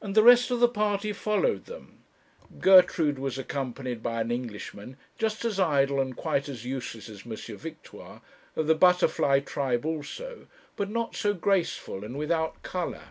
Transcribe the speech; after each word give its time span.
And 0.00 0.16
the 0.16 0.24
rest 0.24 0.50
of 0.50 0.58
the 0.58 0.66
party 0.66 1.12
followed 1.12 1.66
them. 1.66 2.02
Gertrude 2.58 3.16
was 3.20 3.38
accompanied 3.38 4.02
by 4.02 4.20
an 4.20 4.32
Englishman 4.32 4.96
just 5.18 5.44
as 5.44 5.60
idle 5.60 6.00
and 6.00 6.16
quite 6.16 6.48
as 6.48 6.64
useless 6.64 7.08
as 7.08 7.24
M. 7.24 7.56
Victoire, 7.56 8.22
of 8.56 8.66
the 8.66 8.74
butterfly 8.74 9.38
tribe 9.38 9.86
also, 9.86 10.48
but 10.74 10.90
not 10.90 11.14
so 11.14 11.32
graceful, 11.32 12.02
and 12.02 12.18
without 12.18 12.60
colour. 12.64 13.10